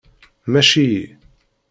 Mmac-iyi. 0.47 1.05